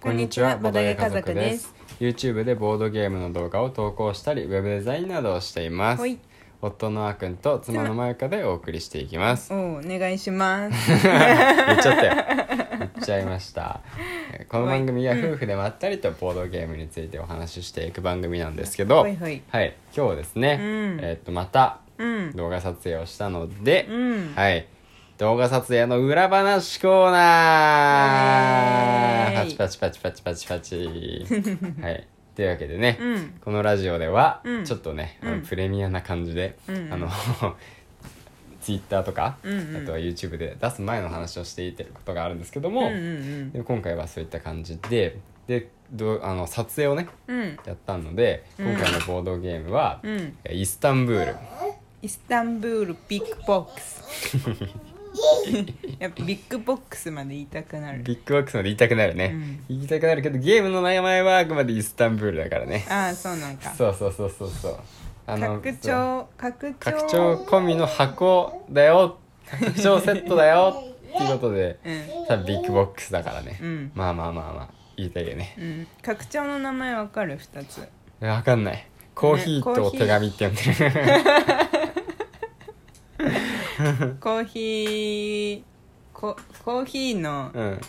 [0.00, 1.74] こんにちは、ボドゲ家族です。
[1.98, 6.02] YouTube でボードゲームの動画を投稿したり、ウェブデザインなどをしています。
[6.62, 9.52] 夫のあくんと妻のまゆかでお送りしていきます。
[9.52, 10.90] おお願いします。
[11.02, 12.14] 言っちゃったよ。
[12.78, 13.80] 言っちゃいました。
[14.32, 19.42] えーこの番組は夫婦でまったりとボードゲームについてお話ししていく番組なんですけど、ほいはい、
[19.94, 22.32] 今日はですね、うんえーっとまたうん。
[22.36, 24.32] 動画撮影をしたので、うん。
[24.34, 24.66] はい。
[25.18, 31.26] 動画撮影の裏話コーナーパチパチパチパチパチパチ。
[31.82, 32.06] はい。
[32.36, 37.10] というわけでね、うんこのラジオではうん、ちょっとね、うんプレミアな感じで、うんあの、
[38.62, 45.16] ツイッターとか、うんうんあとは YouTube で出す前の話をしていてることがあるんですけども、うんうんで今回はそういった感じで、
[45.48, 47.40] で、どうあの撮影をね、うん。
[47.40, 47.58] うん。
[47.66, 50.38] やったので、うん今回のボードゲームは、うん。
[50.48, 51.34] イスタンブール。
[52.02, 53.98] イスタンブールビッグボックス。
[55.98, 58.02] やっぱビッグボックスまで言いたくなる。
[58.02, 63.70] ビッグボックスまで言いたくなるね、うん言いたくなるけどゲームの名前はあくまでイスタンブールだからねああ、そうなんか。
[63.74, 64.76] そうそうそうそうそう
[65.26, 66.74] あ拡そう張、拡張。
[66.78, 69.18] 拡張込みの箱だよ
[69.50, 72.26] 拡張セットだよっていうことでうん。
[72.28, 73.92] 多分ビッグボックスだからね、うん。
[73.94, 75.86] まあまあまあまあ言いたいよねうん。
[76.02, 77.36] 拡張の名前わかる？
[77.38, 77.86] 二つ。
[78.20, 80.74] わかんないコーヒーと手紙って呼んでる、
[84.20, 85.62] コーヒー、
[86.12, 87.80] ココーヒーの、うん。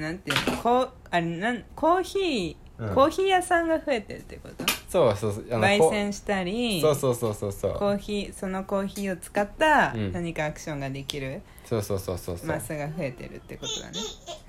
[0.00, 2.94] なんていうのこうあれなんコーヒー、うん。
[2.94, 4.64] コーヒー屋さんが増えてるってこと？
[4.88, 7.72] そうそうそうあのこ焙煎したりそうそうそうそうそう。
[7.74, 10.12] コーヒーそのコーヒーを使ったうん。
[10.12, 12.46] 何かアクションができるそうそうそうそうそう。
[12.48, 13.94] マスが増えてるってことだね。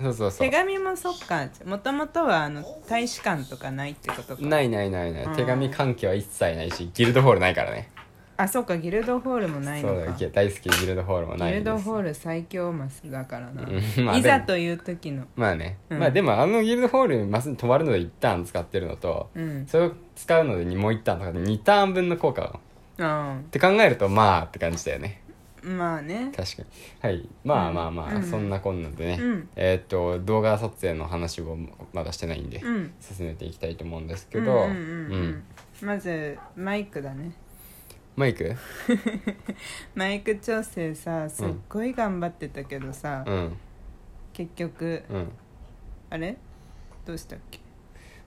[0.00, 0.50] そうそうそう。
[0.50, 1.48] 手紙もそっか。
[1.64, 4.42] もともとはあの大使館とかないってことか。
[4.42, 5.36] ないないないない、うん。
[5.36, 7.88] 手紙関係は一切ないしギルドホールないからね
[8.36, 11.64] あそっかギルドホールもないそうだのかよ大好きギルドホールもないんです。
[11.64, 15.24] ギルドホール最強マスだからな、うん まあいざという時の。
[15.36, 15.98] まあね、うん。
[15.98, 19.66] まあでもあのギルドホールマスに泊まるので1ターン使ってるのと、うん。
[19.66, 22.60] それを使うのでもう1ターンとかで2ターン分の効果を。
[22.98, 25.22] あって考えるとまあって感じだよね。
[25.64, 26.32] あまあね。
[26.34, 26.68] 確かに。
[27.00, 27.28] はい。
[27.44, 28.22] まあまあまあ、うん。
[28.22, 29.48] そんなこんなんでね、うん。
[29.56, 31.56] えーっと動画撮影の話を
[31.92, 32.92] まだしてないんで、うん。
[33.00, 34.72] 進めていきたいと思うんですけど、うんうんうん。
[34.72, 35.42] うん。
[35.82, 37.32] まずマイクだね
[38.16, 38.54] マイク？
[39.94, 43.56] マイク調整さすっごい頑張ってたけどさ、うん。
[44.32, 45.28] 結局うん。
[46.10, 46.36] あれ？
[47.06, 47.60] どうしたっけ？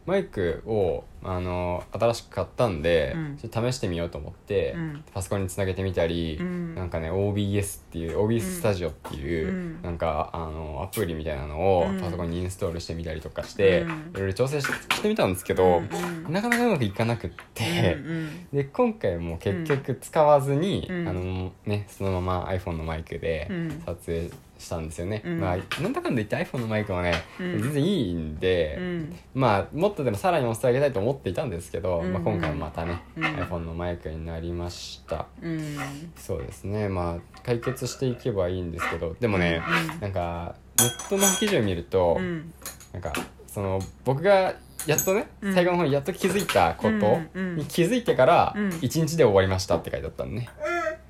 [0.05, 3.37] マイクをあの新しく買ったんで、うん。
[3.37, 5.03] ちょっと試してみようと思って、うん。
[5.13, 6.75] パソコンにつなげてみたり、うん。
[6.75, 9.81] なんかね OBS っていう OBS スタジオっていう、うん。
[9.81, 11.99] なんかあのアプリみたいなのをうん。
[11.99, 13.89] パソコンにインストールしてみたりとかして、うん。
[13.89, 15.81] いろいろ調整ししてみたんですけど、
[16.29, 21.07] なかなかうまくいかなくって、うんで今回も結局使わずに、うん。
[21.07, 23.81] あのねそのまま iPhone のマイクでうん。
[23.85, 25.39] 撮影したんですよね、うん。
[25.39, 27.61] まあなんだかんだ言って iPhone のマイクはね、うん。
[27.61, 29.15] 全然いいんで、うん。
[29.33, 32.13] まあもっとでもさらに押してあげたいと思っていたんですけど、うん。
[32.13, 33.23] まあ、今回はまたね、うん。
[33.23, 35.27] iPhone のマイクになりました。
[35.41, 35.77] うん。
[36.15, 36.89] そうですね。
[36.89, 39.61] まあ解決していけばいいんですけどでもね、
[39.93, 42.53] うんなんかネットの記事を見ると、うん。
[42.93, 43.13] なんか
[43.47, 44.55] その僕が
[44.85, 45.53] やっとね、うん。
[45.53, 48.69] 最後の方にやっと気づいたことうんうんに気づいてからうん。
[48.69, 50.49] 1日で終わりましたって書いてあったんね、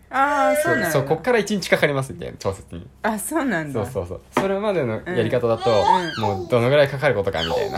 [0.10, 0.92] ああそうなんだ。
[0.92, 2.88] そうこっから1日かかりますみたいな調節に。
[3.02, 3.86] あそうなんだ。
[3.86, 4.22] そうそうそう。
[4.40, 5.70] それまでのやり方だと、
[6.18, 7.78] うもうどのぐらいかかることかみたいな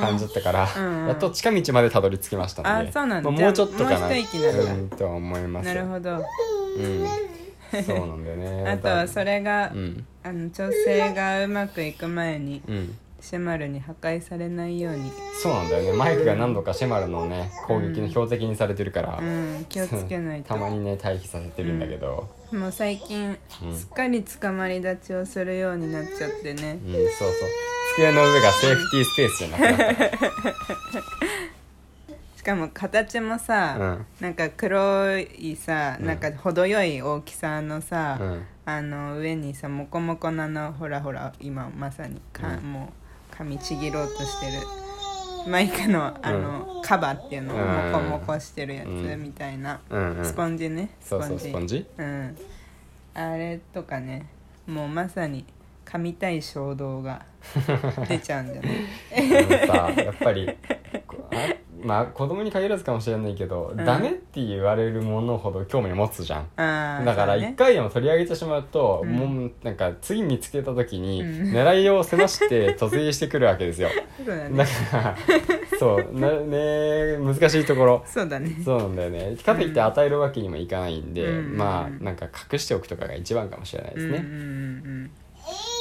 [0.00, 1.08] 感じだったから、うんうん。
[1.08, 3.30] やっと近道までたどり着きましたのであそうなんだ。
[3.30, 4.08] まあもうちょっとかな。
[4.08, 4.88] う一息なん。
[4.90, 5.66] とは思います。
[5.66, 6.16] なるほど。
[6.16, 8.64] うん、そうなんだよね。
[8.70, 10.06] あとはそれが、うん。
[10.22, 15.10] あの調整がうまくいく前にうんシェマルに破壊されないように。
[15.42, 15.98] そうなんだよね。
[15.98, 19.66] マイクが何度かシェマルのね攻撃の標的にされてるから、うん。
[19.68, 20.48] 気をつけないと。
[20.54, 23.74] たまにね退避させてるんだけど、もう最近、うん。
[23.74, 26.78] すっかり捕まり立ちをするようになっちゃってね。
[26.84, 27.32] うん、そうそう。
[27.96, 30.18] 机の上がセーフティースペースじゃなくなった
[32.36, 34.06] しかも形もさ、うん。
[34.20, 36.06] なんか黒いさ、うん。
[36.06, 38.46] なんか程よい大きさのさ、うん。
[38.66, 40.72] あの上にさモコモコなの。
[40.72, 42.72] ほらほら今まさにか、うん。
[42.72, 43.05] もう
[43.36, 44.52] 髪ちぎろうとしてる。
[45.50, 49.22] マイクのあの、カバーっていうのをうんモコモコしてるやつうん。
[49.22, 50.24] みたいな、うんうん。
[50.24, 50.90] スポンジね。
[51.00, 51.86] そうそうスポンジ。
[51.96, 52.36] うん。
[53.14, 54.26] あれとかね。
[54.66, 55.44] もうまさに
[55.84, 57.24] 噛みたい衝動が
[58.08, 60.56] 出ちゃうんだよねあのさやっぱり
[61.86, 63.84] まあ子供に限らずかもしれないけど、うん。
[63.84, 66.48] ダメって言われるものほど興味を持つじゃん。
[66.56, 67.50] あーだからそうね。
[67.52, 69.12] 一回でも取り上げてしまうと、うん。
[69.12, 71.52] もうなんか次見つけた時にうん。
[71.52, 73.88] 狙いをせまして突入してくるわけですよ。
[74.18, 75.16] そうだだねから
[75.78, 76.18] そう。
[76.18, 78.02] なね難しいところ。
[78.06, 78.56] そうだね。
[78.64, 79.36] そうなんだよね。
[79.44, 84.34] かといって与えるわけにもいかないんで、うんまあなんか隠しておくとかが一番かもしれないですね、うんうんう
[85.04, 85.10] ん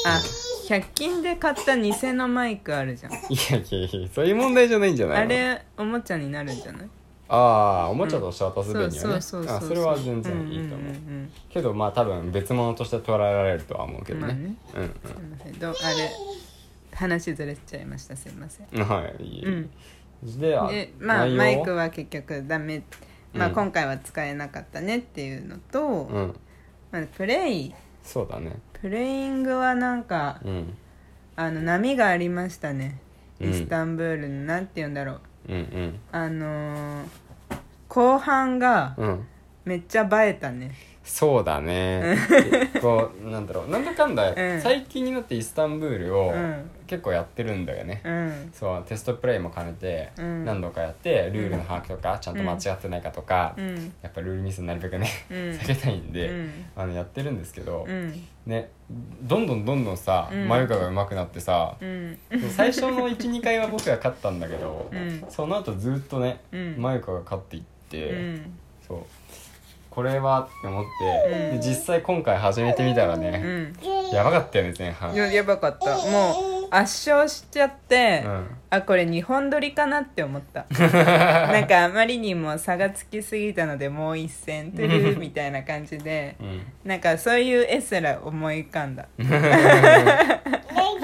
[0.06, 0.22] あ
[0.69, 3.12] 100均で買った偽のマイクあるじゃん。
[3.12, 5.24] いやいやいやそういう問題じゃないんじゃないの。
[5.24, 6.90] あれおもちゃになるんじゃない？
[7.28, 7.36] あ
[7.88, 9.22] あおもちゃとして渡す分にはね。
[9.22, 9.48] それ
[9.80, 10.96] は全然いいと思う,、
[11.50, 15.60] けどまあ多分別物として捉えられるとは思うけどね,、すいません。
[15.60, 16.12] どうあれ
[16.94, 18.16] 話ずれちゃいました。
[18.16, 18.68] すいません。
[18.72, 19.24] うんはい。
[19.24, 19.69] いいうん。
[20.40, 22.84] であでまあマイクは結局ダメ。
[23.34, 23.56] まあうん。
[23.56, 26.36] 今回は使えなかったねっていうのと、うん。
[26.92, 27.74] まあ、プレイ。
[28.04, 30.77] そうだねプレイングはなんかうん。
[31.35, 32.99] あの波がありましたね。
[33.41, 33.49] うん。
[33.49, 35.13] イスタンブールのなんて言うんだろ
[35.49, 35.53] う。
[35.53, 37.05] うんあのー
[37.87, 39.07] 後半がうん。
[39.07, 39.27] うん
[39.65, 40.75] めっちゃ映えたね。
[41.03, 42.15] そうだね。
[42.79, 43.71] こうなんだろう。
[43.71, 44.61] なんだかんだ、うん。
[44.61, 48.49] 最近になってイスタンブールをうん結構やってるんだよね、うん。
[48.53, 50.45] そうテストプレイも兼ねてうん。
[50.45, 53.93] 何度かやってルールの把握とかちゃんと間違ってないかとか、うん。
[54.01, 55.37] やっぱルールミスなるべくねうん。
[55.57, 56.65] 避けたいんで、うん。
[56.75, 58.23] あのやってるんですけど、うん。
[58.45, 58.69] ね
[59.23, 60.47] どんどんどんどんさ、うん。
[60.47, 62.17] マユカが上手くなってさ、うん。
[62.49, 65.25] 最初の12回は僕が勝ったんだけど、うん。
[65.29, 66.75] その後ずっとね、うん。
[66.77, 68.53] マユカが勝っていって、うん。
[68.87, 68.99] そう。
[69.95, 73.73] これはって思って、実際今回始めてみたらうね、ん。
[74.13, 75.95] やばかったよね前半、ややばかった。
[76.09, 78.48] もう圧勝しちゃって、うん。
[78.69, 80.66] あこれ日本撮りかなって思った。
[80.74, 86.62] なんかあまりにも差がつきすぎたのでもう一戦トゥルーみたいな感じでうん。
[86.83, 89.06] なんかそういう絵すら思い浮かんだ。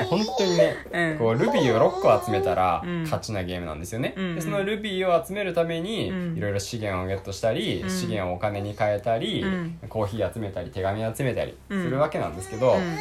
[0.10, 1.18] 本当にね、うん。
[1.18, 3.04] こうルビーを6個集めたらうん。
[3.04, 6.38] 勝ちなゲームなんですよね、うんでそのルビーを集めるためにうん。
[6.38, 7.90] いろいろ資源をゲットしたり、うん。
[7.90, 9.80] 資源をお金に変えたり、うん。
[9.88, 12.98] コーヒー集めたり手紙集めたりすうんるわけなんですけど、うん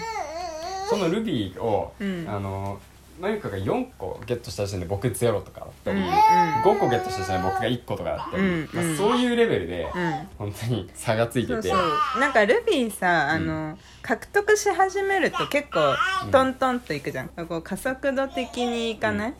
[0.90, 2.26] そのルビーを、うん。
[2.28, 2.78] あの
[3.20, 6.12] マユカが4個ゲットした時点で僕ゼロとかだったり、うんうん。
[6.12, 10.28] 5個ゲットした時点で僕が1個とかだったり、うんまあうんそういうレベルでうん。
[10.38, 11.54] 本当に差がついてて。
[11.54, 12.20] そうそう。
[12.20, 15.94] なんかルビーさあの、獲得し始めると結構
[16.32, 19.34] トントンといくじゃん、こう加速度的にいかない、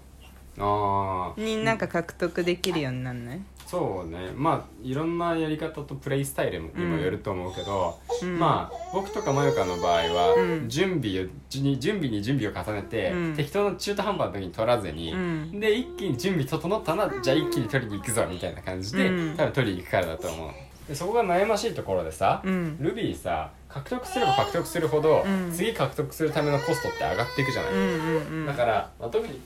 [0.58, 3.41] ああになんか獲得できるようになんない？
[3.70, 4.32] そうね。
[4.34, 8.37] まあいろんなやり方とプレイスタイルにもよると思うけど、うん。
[8.37, 10.69] まあ僕とかまゆかの場合は、うん。
[10.69, 13.34] 準備を準準備に準備を重ねて、うん。
[13.37, 15.61] 適当な中途半端な時に取らずに、うん。
[15.61, 19.37] で一気に準備整ったなじゃあ一気に取りに行くぞみたいな感じで、うん。
[19.37, 20.50] 多分取りに行くからだと思う。
[20.88, 22.76] でそこが悩ましいところでさ、うん。
[22.81, 25.52] ルビーさ獲得すれば獲得するほど、うん。
[25.52, 29.40] 次獲得するためのコストって上がっていくじゃない、だから、まあ、特に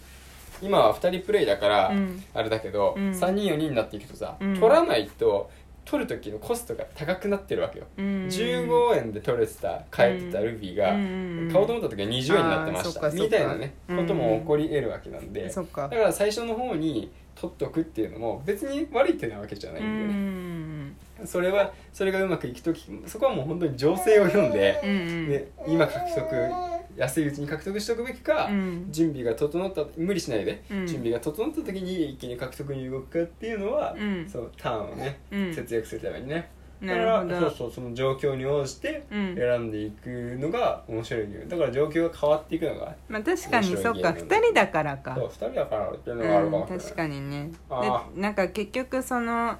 [0.64, 2.22] 今は2人プレイだから、うん。
[2.32, 3.10] あれだけど、うん。
[3.10, 4.54] 3人4人になっていくとさ、うん。
[4.54, 5.50] 取らないと
[5.84, 8.04] 取る時のコストが高くなってるわけよ、うん。
[8.26, 12.88] 15円で取れてた買えてたルビーが、うん買おうと思った時は20円になってました。
[12.88, 13.24] あーそっかそっか。
[13.24, 15.88] みたいなねうんことも起こり得るわけなんで、そっか。
[15.88, 21.26] だから最初の方に取っとくっていうのも別に悪い手なわけじゃなういんでね、ん。
[21.26, 25.28] それはそれがうまくいく時そこはもう本当に情勢を読んで、うんうん。
[25.28, 28.86] で今獲得安いうちに獲得しておくべきか、うん。
[28.90, 30.86] 準備が整った無理しないで、うん。
[30.86, 34.28] 準備が整った時に一気に獲得に動くかっていうのは、うん。
[34.28, 35.54] そうターンをね、うん。
[35.54, 36.50] 節約するためにね。
[36.82, 39.34] だなからそうそうその状況に応じてうん。
[39.36, 40.08] 選んでいく
[40.38, 45.14] のが面白いゲームだから状況が変わっていくのがまあ確かにそっかゲーム2人だからか。
[45.14, 47.50] そう2人だからっていうのがあるかもしれない、うん確かにね。
[47.70, 49.56] あでなんか結局その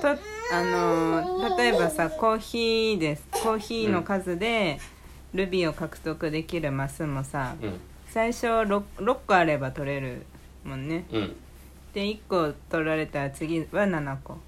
[0.00, 0.14] とあ
[0.62, 3.26] のー例えばさコーヒーです。
[3.32, 4.78] コーヒーの数で
[5.34, 7.80] ルビーを獲得できるマスもさ、うん。
[8.08, 10.26] 最初 6, 6個あれば取れる
[10.64, 11.04] もんね。
[11.12, 11.36] うん。
[11.94, 14.38] で1個取られたら次は7個。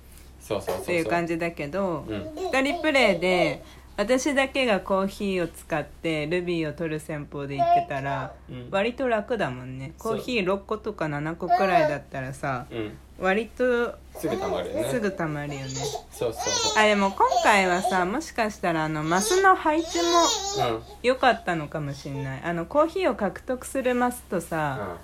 [0.41, 2.23] そうそうっていう感じだけど、うん。
[2.51, 3.63] 2人プレイで
[3.97, 8.69] 私だけがコーヒーを使ってルビーを取る戦法で言ってたらうん。
[8.71, 9.93] 割と楽だもんね。
[9.99, 12.99] コーヒー6個とか7個くらいだったらさうん。
[13.19, 14.85] 割とすぐたまるよね。
[14.91, 15.67] すぐたまるよね。
[15.69, 20.83] そうそうそあでも今回はさもしかしたらあのマスの配置もううん。
[21.03, 22.43] 良かったのかもしれない。
[22.43, 24.97] あのコーヒーを獲得するマスとさ、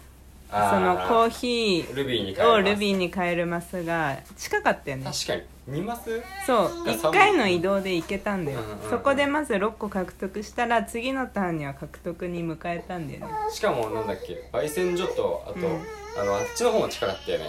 [0.51, 5.05] あそのコーーヒールビーに変えをルービーに変えるマスが近かったよね。
[5.05, 8.91] 確かに2マスそうが1回の移動で行けたんだよ、うんうんうん。
[8.91, 13.27] そこでまず6個獲得したら次のターンには獲得に迎えたんだよね。
[13.51, 15.83] しかもなんだっけ焙煎所とあと、うん。
[16.21, 17.45] あのあっちの方も近かったよね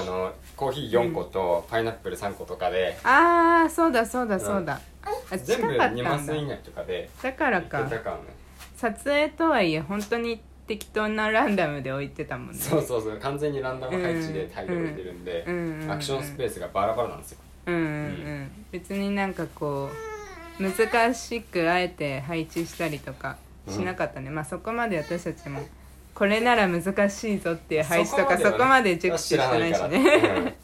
[0.00, 4.80] あのコーヒー4個とパイナップル3個とかで、ああそうだそうだそうだ、
[5.30, 6.02] あ全部2近かったんだ。
[6.02, 7.88] マス以内とかでだからか。
[8.76, 12.58] 撮影とはいえ本当に適当なランダムで置いてたもんね。
[12.58, 13.16] そうそうそう。
[13.18, 15.54] 完全にランダム配置でタイル置いてるんで、うん。
[15.54, 15.60] うん。
[15.60, 15.82] うん。
[15.82, 17.38] うんアクションスペースがバラバラなんですよ。
[17.66, 18.50] うんうんうん。
[18.72, 19.90] 別になんかこ
[20.58, 23.36] う難しくあえて配置したりとか
[23.68, 25.60] しなかったね、まあそこまで私たちも
[26.14, 29.98] これなら難しいぞっていう配置とかそこまで熟知してないしね。
[29.98, 30.54] うん。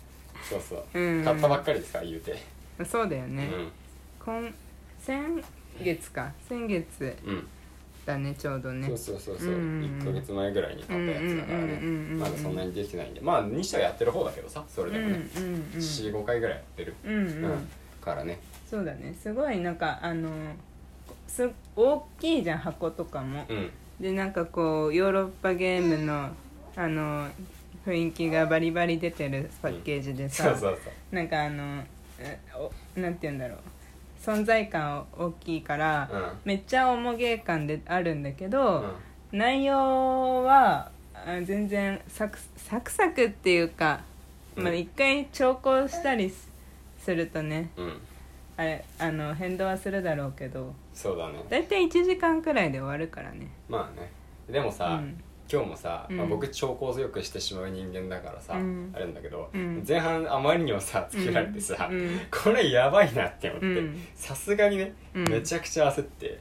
[0.49, 1.25] そうそう、 うん。
[1.25, 2.37] 買ったばっかりですから言うて、
[2.85, 3.73] そうだよね、うん。
[4.19, 4.55] 今
[5.01, 5.45] 先
[5.83, 6.33] 月か。
[6.49, 7.17] 先月。
[7.25, 7.49] うん
[8.05, 8.89] だねちょうどね。
[8.89, 11.65] そうそうそうそう、うんうん1ヶ月前ぐらいに買ったやつだからね。
[11.83, 13.21] うんうんまだそんなにできてないんで。
[13.21, 15.63] まあにしてはやってる方だけどさそれでもね、うんうんうん。
[15.79, 17.69] 45回ぐらいやってる、うんうん。
[18.01, 18.39] からね。
[18.69, 19.15] そうだね。
[19.21, 20.31] すごいなんかあの
[21.29, 23.45] す大きいじゃん箱とかも。
[23.49, 23.71] うん。
[24.01, 26.31] でなんかこうヨーロッパゲームの
[26.75, 27.29] あの
[27.87, 31.15] 雰囲気がバリバリ出てるパッケージでさ、そうそうそう。
[31.15, 31.85] なんかあの
[32.97, 33.59] なんて言うんだろう
[34.23, 36.33] 存在感大きいから、うん。
[36.45, 38.85] めっちゃ重げ感であるんだけど、
[39.33, 39.39] うん。
[39.39, 44.01] 内容はあ全然サクサクサクっていうか、
[44.55, 46.51] まあ、うん一回調校したりす
[46.99, 48.01] するとねうん。
[48.57, 51.45] あれあの変動はするだろうけどそうだね。
[51.49, 53.49] 大体1時間くらいで終わるからね。
[53.69, 54.11] まあね。
[54.49, 55.23] でもさ、うん
[55.53, 58.91] 今日もさ、まあ、うん僕超高よくしてしまう人間だからさ、うん。
[58.95, 59.85] あれなんだけど、うん。
[59.87, 62.21] 前半あまりにもさつけられてさ、うん。
[62.31, 64.03] これやばいなって思ってうん。
[64.15, 65.29] さすがにね、うん。
[65.29, 66.41] めちゃくちゃ焦って、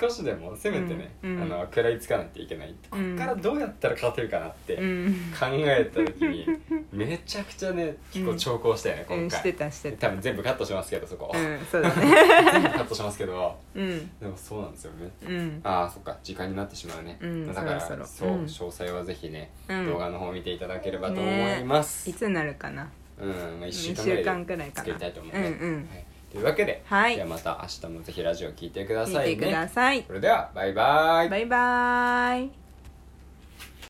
[0.00, 1.42] 少しでもせめてね、うん。
[1.42, 5.14] あの食らいつかないといけないこっからどうやったら勝てるかなってうん。
[5.38, 6.46] 考えた時に、
[6.90, 9.28] めちゃくちゃね結構長考したよね、うん。
[9.28, 9.54] 今回。
[9.54, 11.58] 多分全部カットしますけどそこ、うん。
[11.70, 11.94] そうだね。
[12.52, 13.56] 全部カットしますけど。
[13.76, 14.10] うん。
[14.18, 15.10] でもそうなんですよね。
[15.28, 15.60] うん。
[15.62, 16.18] ああそっか。
[16.24, 17.46] 時間になってしまうね、うん。
[17.46, 19.86] だからそう、詳細はぜひね、うん。
[19.86, 22.88] 動画の方を見ていただければと思います、いつになるかな。
[23.20, 24.86] うんまあ、1週一間ぐらい週間くらいかな。
[24.86, 25.74] 作りたいと思うね、うんうん。
[25.76, 27.16] はい、というわけで、はい。
[27.16, 29.34] ではまた明日もぜひラジオ聞いてくださいね。
[29.34, 30.04] 見てください。
[30.06, 31.28] それではバイバイ。
[31.28, 32.61] バイバーイ